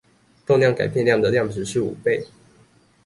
[0.47, 2.25] 動量改變量的量值是五倍